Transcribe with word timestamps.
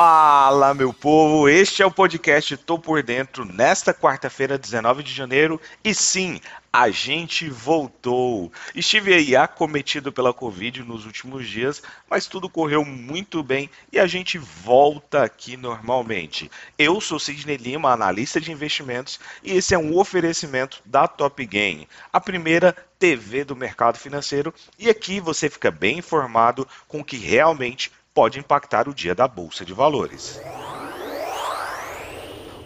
Fala, 0.00 0.74
meu 0.74 0.94
povo! 0.94 1.48
Este 1.48 1.82
é 1.82 1.86
o 1.86 1.90
podcast 1.90 2.56
Tô 2.58 2.78
por 2.78 3.02
Dentro 3.02 3.44
nesta 3.44 3.92
quarta-feira, 3.92 4.56
19 4.56 5.02
de 5.02 5.12
janeiro. 5.12 5.60
E 5.82 5.92
sim, 5.92 6.40
a 6.72 6.88
gente 6.88 7.50
voltou. 7.50 8.52
Estive 8.76 9.12
aí 9.12 9.34
acometido 9.34 10.12
pela 10.12 10.32
Covid 10.32 10.84
nos 10.84 11.04
últimos 11.04 11.48
dias, 11.48 11.82
mas 12.08 12.28
tudo 12.28 12.48
correu 12.48 12.84
muito 12.84 13.42
bem 13.42 13.68
e 13.92 13.98
a 13.98 14.06
gente 14.06 14.38
volta 14.38 15.24
aqui 15.24 15.56
normalmente. 15.56 16.48
Eu 16.78 17.00
sou 17.00 17.18
Sidney 17.18 17.56
Lima, 17.56 17.90
analista 17.90 18.40
de 18.40 18.52
investimentos, 18.52 19.18
e 19.42 19.56
esse 19.56 19.74
é 19.74 19.78
um 19.78 19.98
oferecimento 19.98 20.80
da 20.84 21.08
Top 21.08 21.44
Game, 21.44 21.88
a 22.12 22.20
primeira 22.20 22.72
TV 23.00 23.44
do 23.44 23.56
mercado 23.56 23.98
financeiro, 23.98 24.54
e 24.78 24.88
aqui 24.88 25.18
você 25.18 25.50
fica 25.50 25.72
bem 25.72 25.98
informado 25.98 26.68
com 26.86 27.00
o 27.00 27.04
que 27.04 27.16
realmente 27.16 27.90
pode 28.18 28.40
impactar 28.40 28.88
o 28.88 28.94
dia 28.94 29.14
da 29.14 29.28
Bolsa 29.28 29.64
de 29.64 29.72
Valores. 29.72 30.40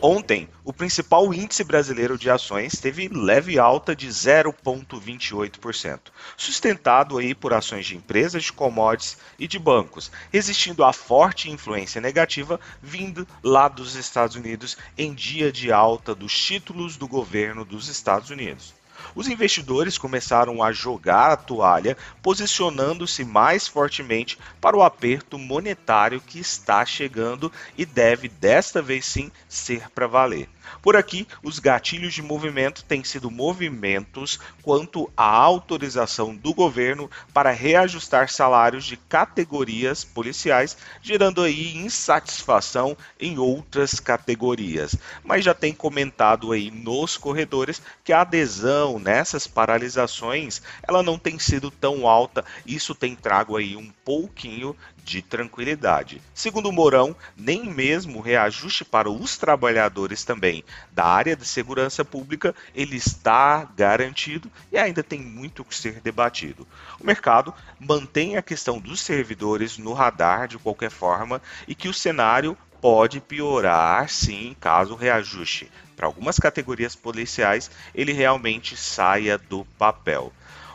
Ontem, 0.00 0.48
o 0.64 0.72
principal 0.72 1.34
índice 1.34 1.62
brasileiro 1.62 2.16
de 2.16 2.30
ações 2.30 2.80
teve 2.80 3.06
leve 3.08 3.58
alta 3.58 3.94
de 3.94 4.08
0,28%, 4.08 6.00
sustentado 6.38 7.18
aí 7.18 7.34
por 7.34 7.52
ações 7.52 7.84
de 7.84 7.94
empresas 7.94 8.44
de 8.44 8.52
commodities 8.54 9.18
e 9.38 9.46
de 9.46 9.58
bancos, 9.58 10.10
resistindo 10.32 10.82
à 10.82 10.90
forte 10.90 11.50
influência 11.50 12.00
negativa 12.00 12.58
vindo 12.80 13.28
lá 13.42 13.68
dos 13.68 13.94
Estados 13.94 14.36
Unidos 14.36 14.78
em 14.96 15.12
dia 15.12 15.52
de 15.52 15.70
alta 15.70 16.14
dos 16.14 16.34
títulos 16.34 16.96
do 16.96 17.06
governo 17.06 17.62
dos 17.62 17.88
Estados 17.88 18.30
Unidos 18.30 18.72
os 19.14 19.28
investidores 19.28 19.98
começaram 19.98 20.62
a 20.62 20.72
jogar 20.72 21.30
a 21.30 21.36
toalha, 21.36 21.96
posicionando-se 22.22 23.24
mais 23.24 23.68
fortemente 23.68 24.38
para 24.60 24.76
o 24.76 24.82
aperto 24.82 25.38
monetário 25.38 26.20
que 26.20 26.38
está 26.38 26.84
chegando 26.84 27.50
e 27.76 27.84
deve 27.84 28.28
desta 28.28 28.80
vez 28.80 29.04
sim 29.04 29.30
ser 29.48 29.90
para 29.90 30.06
valer. 30.06 30.48
Por 30.80 30.96
aqui, 30.96 31.26
os 31.42 31.58
gatilhos 31.58 32.14
de 32.14 32.22
movimento 32.22 32.84
têm 32.84 33.04
sido 33.04 33.30
movimentos 33.30 34.38
quanto 34.62 35.10
à 35.16 35.26
autorização 35.26 36.34
do 36.34 36.54
governo 36.54 37.10
para 37.32 37.50
reajustar 37.50 38.30
salários 38.30 38.84
de 38.84 38.96
categorias 38.96 40.04
policiais, 40.04 40.76
gerando 41.02 41.42
aí 41.42 41.76
insatisfação 41.76 42.96
em 43.20 43.38
outras 43.38 44.00
categorias. 44.00 44.96
Mas 45.24 45.44
já 45.44 45.54
tem 45.54 45.74
comentado 45.74 46.52
aí 46.52 46.70
nos 46.70 47.16
corredores 47.16 47.82
que 48.04 48.12
a 48.12 48.22
adesão 48.22 48.98
nessas 48.98 49.46
paralisações, 49.46 50.62
ela 50.82 51.02
não 51.02 51.18
tem 51.18 51.38
sido 51.38 51.70
tão 51.70 52.06
alta. 52.06 52.44
Isso 52.66 52.94
tem 52.94 53.14
trago 53.14 53.56
aí 53.56 53.76
um 53.76 53.90
pouquinho 54.04 54.76
de 55.04 55.20
tranquilidade. 55.20 56.22
Segundo 56.32 56.70
Mourão, 56.70 57.14
nem 57.36 57.64
mesmo 57.64 58.20
reajuste 58.20 58.84
para 58.84 59.10
os 59.10 59.36
trabalhadores 59.36 60.24
também 60.24 60.61
da 60.92 61.04
área 61.04 61.36
de 61.36 61.44
segurança 61.44 62.04
pública 62.04 62.54
ele 62.74 62.96
está 62.96 63.64
garantido 63.76 64.50
e 64.70 64.78
ainda 64.78 65.02
tem 65.02 65.20
muito 65.20 65.64
que 65.64 65.74
ser 65.74 66.00
debatido. 66.00 66.66
O 67.00 67.06
mercado 67.06 67.54
mantém 67.78 68.36
a 68.36 68.42
questão 68.42 68.78
dos 68.78 69.00
servidores 69.00 69.78
no 69.78 69.92
radar 69.92 70.48
de 70.48 70.58
qualquer 70.58 70.90
forma 70.90 71.40
e 71.66 71.74
que 71.74 71.88
o 71.88 71.94
cenário 71.94 72.56
pode 72.80 73.20
piorar 73.20 74.08
sim 74.08 74.56
caso 74.60 74.96
reajuste 74.96 75.70
para 75.96 76.06
algumas 76.06 76.36
categorias 76.36 76.96
policiais 76.96 77.70
ele 77.94 78.12
realmente 78.12 78.76
saia 78.76 79.38
do 79.38 79.64
papel. 79.78 80.32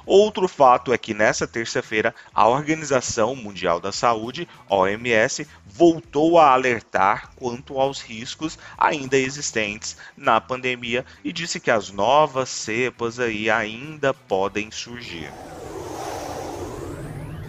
Outro 0.08 0.47
fato 0.47 0.91
é 0.91 0.97
que 0.97 1.13
nessa 1.13 1.47
terça-feira 1.47 2.16
a 2.33 2.47
Organização 2.47 3.36
Mundial 3.36 3.80
da 3.80 3.91
Saúde, 3.91 4.47
OMS, 4.67 5.47
voltou 5.64 6.39
a 6.39 6.52
alertar 6.52 7.30
quanto 7.36 7.80
aos 7.80 8.02
riscos 8.02 8.58
ainda 8.76 9.17
existentes 9.17 9.95
na 10.15 10.42
pandemia 10.42 11.05
e 11.23 11.31
disse 11.31 11.59
que 11.59 11.70
as 11.70 11.92
novas 11.92 12.49
cepas 12.49 13.20
aí 13.20 13.52
ainda 13.52 14.15
podem 14.15 14.71
surgir. 14.71 15.36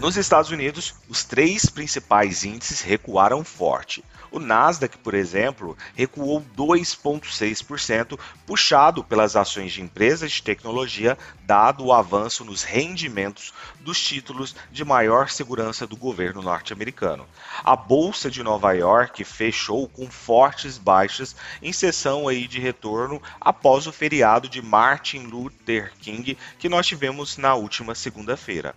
Nos 0.01 0.17
Estados 0.17 0.53
Unidos, 0.53 0.95
os 1.09 1.25
três 1.25 1.67
principais 1.67 2.45
índices 2.45 2.81
recuaram 2.81 3.43
forte. 3.43 4.05
O 4.31 4.39
Nasdaq, 4.39 4.97
por 4.99 5.13
exemplo, 5.13 5.77
recuou 5.97 6.41
2,6%, 6.57 8.17
puxado 8.47 9.03
pelas 9.03 9.35
ações 9.35 9.73
de 9.73 9.83
empresas 9.83 10.31
de 10.31 10.43
tecnologia, 10.45 11.19
dado 11.43 11.85
o 11.85 11.93
avanço 11.93 12.45
nos 12.45 12.63
rendimentos 12.63 13.53
dos 13.81 14.01
títulos 14.01 14.55
de 14.71 14.85
maior 14.85 15.31
segurança 15.31 15.85
do 15.85 15.97
governo 15.97 16.43
norte-americano. 16.43 17.27
A 17.65 17.75
Bolsa 17.75 18.31
de 18.31 18.41
Nova 18.41 18.73
York 18.75 19.25
fechou 19.25 19.89
com 19.89 20.09
fortes 20.09 20.79
baixas 20.79 21.35
em 21.61 21.73
sessão 21.73 22.29
aí 22.29 22.47
de 22.47 22.61
retorno 22.61 23.21
após 23.41 23.89
o 23.89 23.93
feriado 23.93 24.49
de 24.49 24.63
Martin 24.63 25.27
Luther 25.27 25.93
King 25.99 26.39
que 26.57 26.69
nós 26.69 26.87
tivemos 26.87 27.37
na 27.37 27.57
última 27.57 27.97
segunda-feira. 27.97 28.77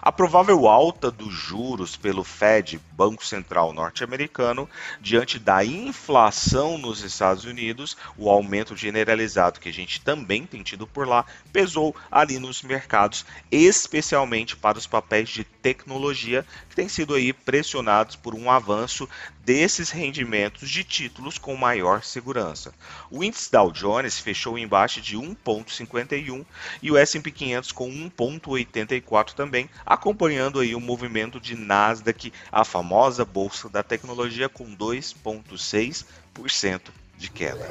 A 0.00 0.10
provável 0.10 0.66
alta 0.66 1.10
dos 1.10 1.32
juros 1.32 1.96
pelo 1.96 2.24
Fed, 2.24 2.80
Banco 2.92 3.24
Central 3.24 3.72
norte-americano, 3.72 4.68
diante 5.00 5.38
da 5.38 5.64
inflação 5.64 6.76
nos 6.76 7.02
Estados 7.02 7.44
Unidos, 7.44 7.96
o 8.16 8.28
aumento 8.28 8.76
generalizado 8.76 9.60
que 9.60 9.68
a 9.68 9.72
gente 9.72 10.00
também 10.00 10.44
tem 10.44 10.62
tido 10.62 10.86
por 10.86 11.06
lá, 11.06 11.24
pesou 11.52 11.94
ali 12.10 12.38
nos 12.38 12.62
mercados, 12.62 13.24
especialmente 13.50 14.56
para 14.56 14.78
os 14.78 14.86
papéis 14.86 15.28
de 15.28 15.44
tecnologia, 15.44 16.44
que 16.68 16.76
têm 16.76 16.88
sido 16.88 17.14
aí 17.14 17.32
pressionados 17.32 18.16
por 18.16 18.34
um 18.34 18.50
avanço 18.50 19.08
desses 19.44 19.90
rendimentos 19.90 20.68
de 20.70 20.84
títulos 20.84 21.38
com 21.38 21.56
maior 21.56 22.02
segurança. 22.02 22.72
O 23.10 23.22
índice 23.24 23.50
Dow 23.50 23.72
Jones 23.72 24.18
fechou 24.18 24.56
em 24.56 24.66
baixa 24.66 25.00
de 25.00 25.16
1,51 25.16 26.44
e 26.80 26.90
o 26.90 26.96
S&P 26.96 27.30
500 27.30 27.72
com 27.72 27.90
1,84 27.90 29.32
também, 29.32 29.68
acompanhando 29.84 30.60
aí 30.60 30.74
o 30.74 30.80
movimento 30.80 31.40
de 31.40 31.56
Nasdaq, 31.56 32.32
a 32.50 32.64
famosa 32.64 33.24
bolsa 33.24 33.68
da 33.68 33.82
tecnologia 33.82 34.48
com 34.48 34.74
2,6% 34.74 36.80
de 37.16 37.30
queda. 37.30 37.68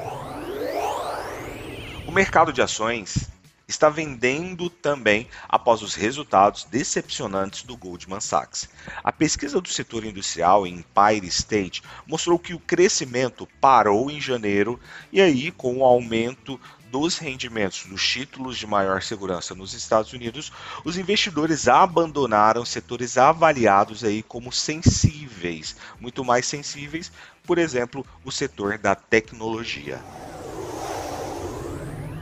O 2.08 2.12
mercado 2.12 2.52
de 2.52 2.62
ações 2.62 3.30
está 3.72 3.90
vendendo 3.90 4.70
também 4.70 5.28
após 5.48 5.82
os 5.82 5.96
resultados 5.96 6.66
decepcionantes 6.66 7.64
do 7.64 7.78
Goldman 7.78 8.20
Sachs. 8.20 8.70
A 9.04 9.12
pesquisa 9.12 9.62
do 9.62 9.70
setor 9.70 10.06
industrial 10.06 10.68
em 10.68 10.76
Empire 10.76 11.26
State 11.28 11.82
mostrou 12.06 12.38
que 12.38 12.54
o 12.54 12.60
crescimento 12.60 13.48
parou 13.60 14.12
em 14.12 14.20
janeiro 14.20 14.80
e 15.12 15.22
aí 15.22 15.52
com 15.52 15.78
o 15.78 15.86
aumento 15.86 16.60
dos 16.92 17.18
rendimentos 17.18 17.86
dos 17.86 18.06
títulos 18.06 18.58
de 18.58 18.68
maior 18.68 19.02
segurança 19.02 19.56
nos 19.56 19.74
Estados 19.74 20.12
Unidos, 20.12 20.52
os 20.84 20.98
investidores 20.98 21.70
abandonaram 21.70 22.66
setores 22.66 23.18
avaliados 23.18 24.04
aí 24.04 24.22
como 24.22 24.52
sensíveis, 24.52 25.78
muito 26.02 26.26
mais 26.26 26.46
sensíveis, 26.46 27.10
por 27.44 27.58
exemplo, 27.58 28.06
o 28.26 28.32
setor 28.32 28.78
da 28.78 28.94
tecnologia. 28.94 30.00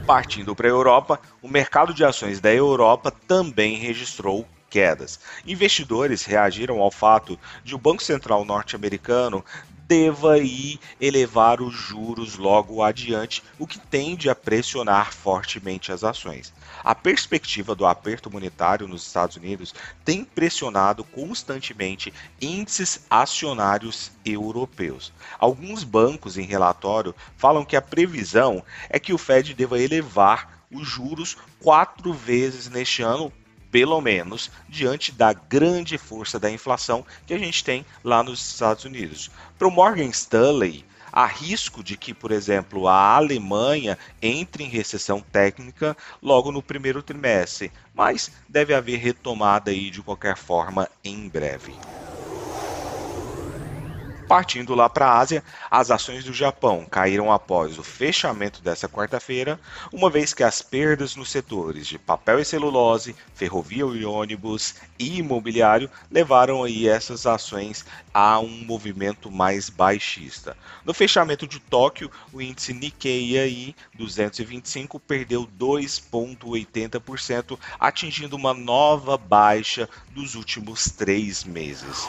Partindo 0.06 0.54
para 0.54 0.68
a 0.68 0.70
Europa, 0.70 1.20
o 1.42 1.48
mercado 1.48 1.92
de 1.92 2.04
ações 2.04 2.40
da 2.40 2.52
Europa 2.52 3.10
também 3.26 3.76
registrou 3.76 4.46
quedas. 4.70 5.18
Investidores 5.44 6.24
reagiram 6.24 6.80
ao 6.80 6.90
fato 6.90 7.38
de 7.64 7.74
o 7.74 7.78
Banco 7.78 8.02
Central 8.02 8.44
norte-americano 8.44 9.44
deva 9.90 10.38
ir 10.38 10.78
elevar 11.00 11.60
os 11.60 11.74
juros 11.74 12.36
logo 12.36 12.80
adiante, 12.80 13.42
o 13.58 13.66
que 13.66 13.76
tende 13.76 14.30
a 14.30 14.36
pressionar 14.36 15.12
fortemente 15.12 15.90
as 15.90 16.04
ações. 16.04 16.52
A 16.84 16.94
perspectiva 16.94 17.74
do 17.74 17.84
aperto 17.84 18.30
monetário 18.30 18.86
nos 18.86 19.04
Estados 19.04 19.34
Unidos 19.34 19.74
tem 20.04 20.22
pressionado 20.22 21.02
constantemente 21.02 22.14
índices 22.40 23.04
acionários 23.10 24.12
europeus. 24.24 25.12
Alguns 25.40 25.82
bancos 25.82 26.38
em 26.38 26.44
relatório 26.44 27.12
falam 27.36 27.64
que 27.64 27.74
a 27.74 27.82
previsão 27.82 28.62
é 28.88 29.00
que 29.00 29.12
o 29.12 29.18
Fed 29.18 29.54
deva 29.54 29.82
elevar 29.82 30.62
os 30.70 30.86
juros 30.86 31.36
quatro 31.60 32.12
vezes 32.12 32.68
neste 32.68 33.02
ano 33.02 33.32
pelo 33.70 34.00
menos 34.00 34.50
diante 34.68 35.12
da 35.12 35.32
grande 35.32 35.96
força 35.96 36.38
da 36.38 36.50
inflação 36.50 37.04
que 37.26 37.34
a 37.34 37.38
gente 37.38 37.62
tem 37.62 37.84
lá 38.02 38.22
nos 38.22 38.52
Estados 38.52 38.84
Unidos. 38.84 39.30
Para 39.58 39.68
o 39.68 39.70
Morgan 39.70 40.08
Stanley, 40.08 40.84
há 41.12 41.26
risco 41.26 41.82
de 41.82 41.96
que, 41.96 42.14
por 42.14 42.32
exemplo, 42.32 42.88
a 42.88 43.16
Alemanha 43.16 43.98
entre 44.20 44.64
em 44.64 44.68
recessão 44.68 45.20
técnica 45.20 45.96
logo 46.22 46.52
no 46.52 46.62
primeiro 46.62 47.02
trimestre, 47.02 47.72
mas 47.94 48.30
deve 48.48 48.74
haver 48.74 48.98
retomada 48.98 49.70
aí 49.70 49.90
de 49.90 50.02
qualquer 50.02 50.36
forma 50.36 50.88
em 51.04 51.28
breve. 51.28 51.74
Partindo 54.30 54.76
lá 54.76 54.88
para 54.88 55.06
a 55.06 55.18
Ásia, 55.18 55.42
as 55.68 55.90
ações 55.90 56.22
do 56.22 56.32
Japão 56.32 56.86
caíram 56.88 57.32
após 57.32 57.80
o 57.80 57.82
fechamento 57.82 58.62
dessa 58.62 58.88
quarta-feira, 58.88 59.58
uma 59.92 60.08
vez 60.08 60.32
que 60.32 60.44
as 60.44 60.62
perdas 60.62 61.16
nos 61.16 61.32
setores 61.32 61.84
de 61.84 61.98
papel 61.98 62.38
e 62.38 62.44
celulose, 62.44 63.16
ferrovia 63.34 63.84
e 63.86 64.04
ônibus 64.04 64.76
e 65.00 65.18
imobiliário 65.18 65.90
levaram 66.08 66.62
aí 66.62 66.86
essas 66.86 67.26
ações 67.26 67.84
a 68.14 68.38
um 68.38 68.64
movimento 68.64 69.32
mais 69.32 69.68
baixista. 69.68 70.56
No 70.84 70.94
fechamento 70.94 71.44
de 71.44 71.58
Tóquio, 71.58 72.08
o 72.32 72.40
índice 72.40 72.72
Nikkei 72.72 73.36
aí 73.36 73.74
225 73.94 75.00
perdeu 75.00 75.44
2,80%, 75.58 77.58
atingindo 77.80 78.36
uma 78.36 78.54
nova 78.54 79.18
baixa 79.18 79.88
dos 80.12 80.36
últimos 80.36 80.84
três 80.84 81.42
meses. 81.42 82.08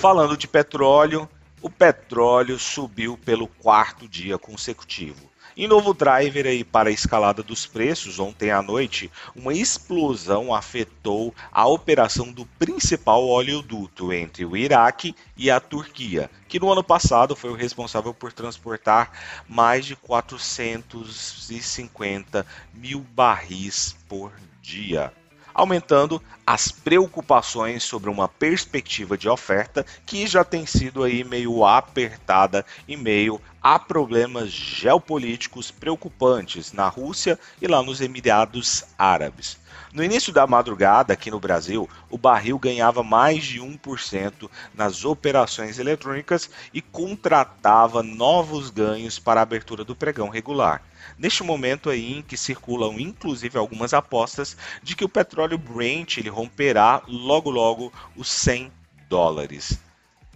Falando 0.00 0.34
de 0.34 0.48
petróleo, 0.48 1.28
o 1.60 1.68
petróleo 1.68 2.58
subiu 2.58 3.18
pelo 3.18 3.46
quarto 3.46 4.08
dia 4.08 4.38
consecutivo. 4.38 5.28
Em 5.54 5.68
novo 5.68 5.92
driver 5.92 6.46
aí 6.46 6.64
para 6.64 6.88
a 6.88 6.92
escalada 6.92 7.42
dos 7.42 7.66
preços, 7.66 8.18
ontem 8.18 8.50
à 8.50 8.62
noite, 8.62 9.12
uma 9.36 9.52
explosão 9.52 10.54
afetou 10.54 11.34
a 11.52 11.68
operação 11.68 12.32
do 12.32 12.46
principal 12.58 13.28
oleoduto 13.28 14.10
entre 14.10 14.46
o 14.46 14.56
Iraque 14.56 15.14
e 15.36 15.50
a 15.50 15.60
Turquia, 15.60 16.30
que 16.48 16.58
no 16.58 16.72
ano 16.72 16.82
passado 16.82 17.36
foi 17.36 17.50
o 17.50 17.54
responsável 17.54 18.14
por 18.14 18.32
transportar 18.32 19.12
mais 19.46 19.84
de 19.84 19.94
450 19.96 22.46
mil 22.72 23.00
barris 23.00 23.94
por 24.08 24.32
dia 24.62 25.12
aumentando 25.54 26.22
as 26.46 26.70
preocupações 26.70 27.82
sobre 27.82 28.10
uma 28.10 28.28
perspectiva 28.28 29.16
de 29.16 29.28
oferta 29.28 29.84
que 30.04 30.26
já 30.26 30.44
tem 30.44 30.66
sido 30.66 31.02
aí 31.02 31.22
meio 31.22 31.64
apertada 31.64 32.64
em 32.88 32.96
meio 32.96 33.40
a 33.62 33.78
problemas 33.78 34.50
geopolíticos 34.50 35.70
preocupantes 35.70 36.72
na 36.72 36.88
Rússia 36.88 37.38
e 37.60 37.66
lá 37.66 37.82
nos 37.82 38.00
Emirados 38.00 38.84
Árabes. 38.98 39.58
No 39.92 40.04
início 40.04 40.32
da 40.32 40.46
madrugada, 40.46 41.12
aqui 41.12 41.32
no 41.32 41.40
Brasil, 41.40 41.88
o 42.08 42.16
barril 42.16 42.60
ganhava 42.60 43.02
mais 43.02 43.42
de 43.42 43.60
1% 43.60 44.48
nas 44.72 45.04
operações 45.04 45.80
eletrônicas 45.80 46.48
e 46.72 46.80
contratava 46.80 48.00
novos 48.00 48.70
ganhos 48.70 49.18
para 49.18 49.40
a 49.40 49.42
abertura 49.42 49.82
do 49.82 49.96
pregão 49.96 50.28
regular. 50.28 50.80
Neste 51.18 51.42
momento 51.42 51.90
aí 51.90 52.18
em 52.18 52.22
que 52.22 52.36
circulam 52.36 53.00
inclusive 53.00 53.58
algumas 53.58 53.92
apostas 53.92 54.56
de 54.80 54.94
que 54.94 55.04
o 55.04 55.08
petróleo 55.08 55.58
Brent 55.58 56.18
ele 56.18 56.28
romperá 56.28 57.02
logo 57.08 57.50
logo 57.50 57.92
os 58.16 58.30
100 58.30 58.70
dólares. 59.08 59.76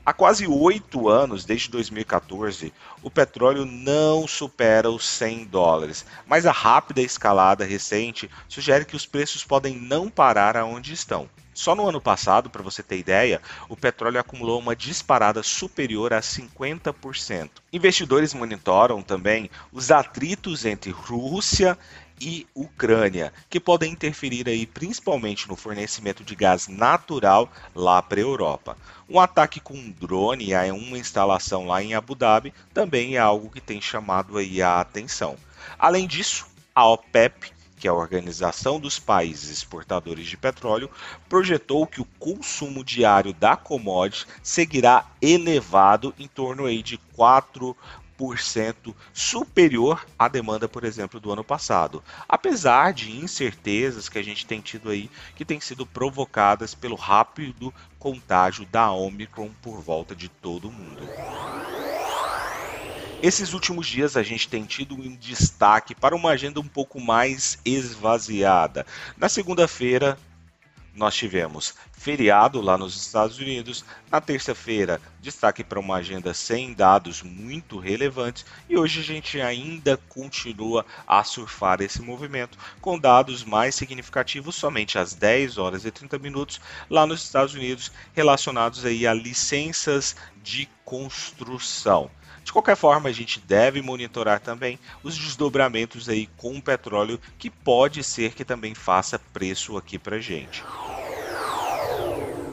Há 0.07 0.13
quase 0.13 0.47
oito 0.47 1.09
anos, 1.09 1.47
desde 1.47 1.71
2014, 1.71 2.75
o 3.03 3.11
petróleo 3.11 3.65
não 3.65 4.29
supera 4.29 4.91
os 4.91 5.09
100 5.09 5.47
dólares, 5.47 6.05
mas 6.27 6.45
a 6.45 6.53
rápida 6.53 7.01
escalada 7.01 7.65
recente 7.65 8.31
sugere 8.47 8.85
que 8.85 8.97
os 8.97 9.07
preços 9.07 9.43
podem 9.45 9.79
não 9.79 10.11
parar 10.11 10.59
aonde 10.59 10.93
estão. 10.93 11.27
Só 11.55 11.75
no 11.75 11.89
ano 11.89 12.03
passado, 12.03 12.51
para 12.51 12.63
você 12.63 12.83
ter 12.83 12.99
ideia, 12.99 13.41
o 13.67 13.77
petróleo 13.77 14.21
acumulou 14.21 14.59
uma 14.59 14.77
disparada 14.77 15.43
superior 15.43 16.13
a 16.13 16.21
50%. 16.21 17.49
Investidores 17.73 18.35
monitoram 18.35 19.01
também 19.01 19.49
os 19.73 19.91
atritos 19.91 20.67
entre 20.67 20.91
Rússia 20.91 21.79
e 22.21 22.47
Ucrânia, 22.55 23.33
que 23.51 23.61
podem 23.61 23.93
interferir 23.93 24.49
aí 24.49 24.67
principalmente 24.67 25.49
no 25.49 25.57
fornecimento 25.57 26.25
de 26.25 26.35
gás 26.35 26.69
natural 26.69 27.51
lá 27.75 28.01
para 28.01 28.19
a 28.19 28.23
Europa. 28.23 28.77
Um 29.09 29.21
ataque 29.21 29.61
com 29.61 29.75
um 29.75 29.91
drone 29.91 30.55
a 30.55 30.73
uma 30.73 30.99
instalação 30.99 31.67
lá 31.67 31.83
em 31.83 31.95
Abu 31.95 32.15
Dhabi 32.15 32.55
também 32.73 33.17
é 33.17 33.19
algo 33.19 33.51
que 33.51 33.61
tem 33.61 33.81
chamado 33.81 34.39
aí 34.39 34.63
a 34.63 34.81
atenção. 34.81 35.37
Além 35.79 36.07
disso, 36.07 36.47
a 36.75 36.87
OPEP 36.87 37.53
que 37.85 37.89
é 37.89 37.91
a 37.91 37.95
Organização 37.95 38.81
dos 38.81 38.99
Países 38.99 39.51
Exportadores 39.51 40.27
de 40.27 40.39
Petróleo, 40.39 40.89
projetou 41.29 41.87
que 41.87 42.01
o 42.01 42.07
consumo 42.19 42.83
diário 42.83 43.35
da 43.35 43.57
commodity 43.57 44.27
seguirá 44.43 45.05
elevado 45.21 46.15
em 46.19 46.27
torno 46.27 46.65
aí 46.65 46.83
de 46.83 46.97
4 47.15 47.77
superior 49.13 50.07
à 50.19 50.29
demanda, 50.29 50.69
por 50.69 50.85
exemplo, 50.85 51.19
do 51.21 51.33
ano 51.33 51.45
passado. 51.45 52.03
Apesar 52.29 52.93
de 52.93 53.11
incertezas 53.11 54.09
que 54.09 54.19
a 54.19 54.23
gente 54.23 54.47
tem 54.47 54.61
tido 54.61 54.91
aí, 54.91 55.11
que 55.35 55.45
têm 55.45 55.61
sido 55.61 55.85
provocadas 55.85 56.75
pelo 56.75 56.97
rápido 56.97 57.73
contágio 57.99 58.67
da 58.67 58.91
Omicron 58.91 59.51
por 59.63 59.81
volta 59.81 60.15
de 60.15 60.29
todo 60.29 60.69
o 60.69 60.73
mundo. 60.73 61.09
Esses 63.23 63.55
últimos 63.55 63.87
dias 63.87 64.19
a 64.19 64.23
gente 64.23 64.49
tem 64.49 64.65
tido 64.67 64.95
um 64.95 65.17
destaque 65.17 65.95
para 65.95 66.15
uma 66.15 66.31
agenda 66.31 66.61
um 66.61 66.69
pouco 66.69 67.01
mais 67.01 67.59
esvaziada. 67.65 68.85
Na 69.17 69.31
segunda-feira, 69.31 70.19
nós 70.95 71.15
tivemos 71.15 71.75
feriado 71.93 72.61
lá 72.61 72.79
nos 72.79 72.97
Estados 72.97 73.39
Unidos. 73.39 73.85
Na 74.11 74.21
terça-feira, 74.21 75.01
destaque 75.21 75.65
para 75.65 75.81
uma 75.81 75.97
agenda 75.97 76.33
sem 76.33 76.73
dados 76.73 77.23
muito 77.23 77.79
relevantes. 77.79 78.47
E 78.69 78.77
hoje 78.77 79.01
a 79.01 79.03
gente 79.03 79.41
ainda 79.41 79.97
continua 80.09 80.87
a 81.07 81.25
surfar 81.25 81.81
esse 81.81 82.01
movimento 82.01 82.57
com 82.81 82.99
dados 82.99 83.43
mais 83.43 83.75
significativos 83.75 84.55
somente 84.55 84.99
às 84.99 85.15
10 85.15 85.59
horas 85.59 85.85
e 85.85 85.91
30 85.91 86.19
minutos 86.19 86.61
lá 86.89 87.07
nos 87.07 87.25
Estados 87.25 87.55
Unidos 87.55 87.91
relacionados 88.15 88.85
aí 88.85 89.07
a 89.07 89.13
licenças 89.13 90.15
de 90.43 90.69
construção. 90.85 92.11
De 92.45 92.53
qualquer 92.53 92.77
forma, 92.77 93.09
a 93.09 93.13
gente 93.13 93.41
deve 93.41 93.81
monitorar 93.81 94.39
também 94.39 94.79
os 95.03 95.17
desdobramentos 95.17 96.09
aí 96.09 96.29
com 96.37 96.57
o 96.57 96.63
petróleo, 96.63 97.19
que 97.39 97.49
pode 97.49 98.05
ser 98.05 98.35
que 98.35 98.45
também 98.45 98.75
faça 98.75 99.19
preço 99.19 99.79
aqui 99.79 99.99
para 99.99 100.21
gente. 100.21 100.63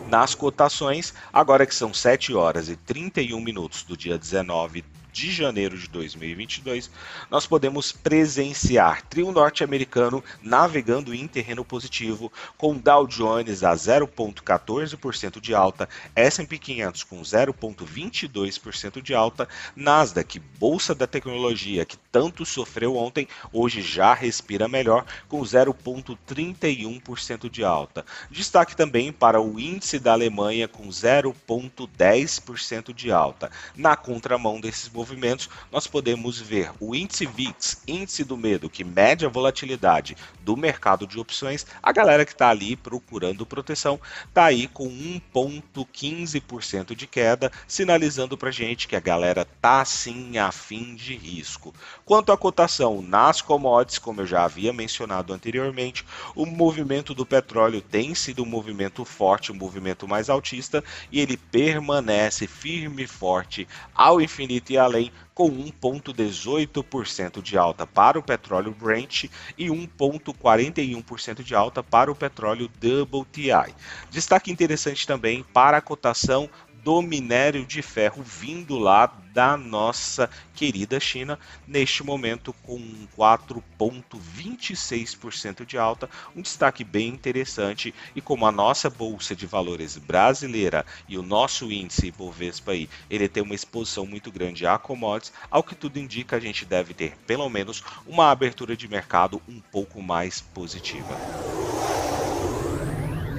Nas 0.07 0.33
cotações, 0.33 1.13
agora 1.31 1.65
que 1.65 1.75
são 1.75 1.93
7 1.93 2.33
horas 2.33 2.69
e 2.69 2.75
31 2.77 3.39
minutos 3.41 3.83
do 3.83 3.95
dia 3.95 4.17
19 4.17 4.83
de 5.11 5.31
janeiro 5.31 5.77
de 5.77 5.87
2022, 5.89 6.89
nós 7.29 7.45
podemos 7.45 7.91
presenciar 7.91 9.01
trio 9.03 9.31
norte-americano 9.31 10.23
navegando 10.41 11.13
em 11.13 11.27
terreno 11.27 11.65
positivo, 11.65 12.31
com 12.57 12.77
Dow 12.77 13.05
Jones 13.05 13.63
a 13.63 13.73
0,14% 13.73 15.39
de 15.39 15.53
alta, 15.53 15.87
S&P 16.15 16.57
500 16.57 17.03
com 17.03 17.21
0,22% 17.21 19.01
de 19.01 19.13
alta, 19.13 19.47
Nasdaq, 19.75 20.39
bolsa 20.57 20.95
da 20.95 21.07
tecnologia 21.07 21.85
que 21.85 21.97
tanto 22.11 22.45
sofreu 22.45 22.95
ontem, 22.95 23.27
hoje 23.51 23.81
já 23.81 24.13
respira 24.13 24.67
melhor, 24.67 25.03
com 25.27 25.41
0,31% 25.41 27.49
de 27.49 27.63
alta. 27.63 28.05
Destaque 28.29 28.75
também 28.75 29.11
para 29.11 29.41
o 29.41 29.59
índice 29.59 29.97
da 29.99 30.11
Alemanha 30.13 30.67
com 30.67 30.87
0,10% 30.87 32.93
de 32.93 33.11
alta. 33.11 33.49
Na 33.75 33.95
contramão 33.95 34.59
desses 34.59 34.87
movimentos, 35.01 35.49
nós 35.71 35.87
podemos 35.87 36.39
ver 36.39 36.71
o 36.79 36.95
índice 36.95 37.25
VIX, 37.25 37.81
índice 37.87 38.23
do 38.23 38.37
medo, 38.37 38.69
que 38.69 38.83
mede 38.83 39.25
a 39.25 39.29
volatilidade 39.29 40.15
do 40.41 40.55
mercado 40.55 41.07
de 41.07 41.19
opções. 41.19 41.65
A 41.81 41.91
galera 41.91 42.23
que 42.23 42.33
está 42.33 42.49
ali 42.49 42.75
procurando 42.75 43.45
proteção 43.45 43.99
está 44.27 44.45
aí 44.45 44.67
com 44.67 44.87
1,15% 44.87 46.95
de 46.95 47.07
queda, 47.07 47.51
sinalizando 47.67 48.37
para 48.37 48.51
gente 48.51 48.87
que 48.87 48.95
a 48.95 48.99
galera 48.99 49.47
tá 49.59 49.83
sim 49.83 50.37
afim 50.37 50.93
de 50.93 51.15
risco. 51.15 51.73
Quanto 52.05 52.31
à 52.31 52.37
cotação 52.37 53.01
nas 53.01 53.41
commodities, 53.41 53.97
como 53.97 54.21
eu 54.21 54.27
já 54.27 54.43
havia 54.43 54.71
mencionado 54.71 55.33
anteriormente, 55.33 56.05
o 56.35 56.45
movimento 56.45 57.15
do 57.15 57.25
petróleo 57.25 57.81
tem 57.81 58.13
sido 58.13 58.43
um 58.43 58.45
movimento 58.45 59.03
forte, 59.03 59.51
um 59.51 59.55
movimento 59.55 60.07
mais 60.07 60.29
altista, 60.29 60.83
e 61.11 61.19
ele 61.19 61.37
permanece 61.37 62.45
firme 62.45 63.03
e 63.03 63.07
forte 63.07 63.67
ao 63.95 64.21
infinito 64.21 64.71
e 64.71 64.77
além 64.77 64.90
além, 64.91 65.11
com 65.33 65.49
1,18% 65.49 67.41
de 67.41 67.57
alta 67.57 67.87
para 67.87 68.19
o 68.19 68.23
petróleo 68.23 68.75
Brent 68.77 69.25
e 69.57 69.67
1,41% 69.67 71.41
de 71.41 71.55
alta 71.55 71.81
para 71.81 72.11
o 72.11 72.15
petróleo 72.15 72.69
WTI. 72.77 73.73
Destaque 74.09 74.51
interessante 74.51 75.07
também 75.07 75.43
para 75.53 75.77
a 75.77 75.81
cotação 75.81 76.49
do 76.83 77.01
minério 77.01 77.65
de 77.65 77.81
ferro 77.81 78.21
vindo 78.23 78.77
lá 78.77 79.05
da 79.05 79.55
nossa 79.55 80.29
querida 80.53 80.99
China, 80.99 81.39
neste 81.65 82.03
momento 82.03 82.53
com 82.61 83.07
4,26% 83.13 85.65
de 85.65 85.77
alta, 85.77 86.09
um 86.35 86.41
destaque 86.41 86.83
bem 86.83 87.09
interessante. 87.09 87.93
E 88.15 88.21
como 88.21 88.45
a 88.45 88.51
nossa 88.51 88.89
bolsa 88.89 89.35
de 89.35 89.45
valores 89.45 89.97
brasileira 89.97 90.85
e 91.07 91.17
o 91.17 91.23
nosso 91.23 91.71
índice 91.71 92.11
Bovespa 92.11 92.71
aí, 92.71 92.89
ele 93.09 93.29
tem 93.29 93.43
uma 93.43 93.55
exposição 93.55 94.05
muito 94.05 94.31
grande 94.31 94.65
a 94.65 94.77
commodities, 94.77 95.31
ao 95.49 95.63
que 95.63 95.75
tudo 95.75 95.99
indica, 95.99 96.35
a 96.35 96.39
gente 96.39 96.65
deve 96.65 96.93
ter 96.93 97.17
pelo 97.25 97.49
menos 97.49 97.81
uma 98.05 98.31
abertura 98.31 98.75
de 98.75 98.87
mercado 98.87 99.41
um 99.47 99.61
pouco 99.61 100.01
mais 100.01 100.41
positiva. 100.41 101.21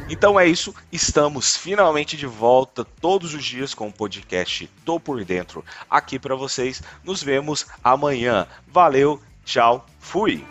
Então 0.09 0.39
é 0.39 0.47
isso, 0.47 0.75
estamos 0.91 1.57
finalmente 1.57 2.17
de 2.17 2.27
volta 2.27 2.85
todos 2.85 3.35
os 3.35 3.45
dias 3.45 3.73
com 3.73 3.89
o 3.89 3.93
podcast 3.93 4.69
Tô 4.85 5.01
por 5.01 5.25
Dentro 5.25 5.65
aqui 5.89 6.19
para 6.19 6.35
vocês. 6.35 6.83
Nos 7.05 7.23
vemos 7.23 7.67
amanhã. 7.83 8.47
Valeu, 8.69 9.21
tchau, 9.45 9.87
fui! 9.99 10.45